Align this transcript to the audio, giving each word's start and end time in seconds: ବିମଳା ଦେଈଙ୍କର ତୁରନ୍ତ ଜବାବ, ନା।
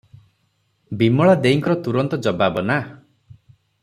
ବିମଳା 1.01 1.35
ଦେଈଙ୍କର 1.43 1.75
ତୁରନ୍ତ 1.87 2.19
ଜବାବ, 2.29 2.65
ନା। 2.71 2.79